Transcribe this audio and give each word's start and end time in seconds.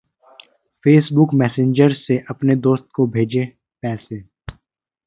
Facebook 0.85 1.33
messenger 1.33 1.93
से 1.97 2.17
अपने 2.29 2.55
दोस्त 2.61 2.87
को 2.95 3.07
भेजें 3.07 3.45
पैसे 3.83 4.23